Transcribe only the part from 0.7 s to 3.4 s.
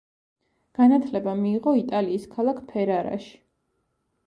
განათლება მიიღო იტალიის ქალაქ ფერარაში.